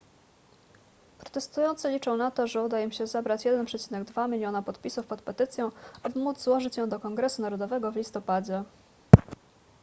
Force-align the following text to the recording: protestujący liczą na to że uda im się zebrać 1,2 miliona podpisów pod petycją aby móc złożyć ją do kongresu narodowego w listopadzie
protestujący 1.19 1.89
liczą 1.89 2.17
na 2.17 2.31
to 2.31 2.47
że 2.47 2.63
uda 2.63 2.81
im 2.81 2.91
się 2.91 3.07
zebrać 3.07 3.45
1,2 3.45 4.29
miliona 4.29 4.61
podpisów 4.61 5.05
pod 5.07 5.21
petycją 5.21 5.71
aby 6.03 6.19
móc 6.19 6.41
złożyć 6.43 6.77
ją 6.77 6.89
do 6.89 6.99
kongresu 6.99 7.41
narodowego 7.41 7.91
w 7.91 7.95
listopadzie 7.95 8.63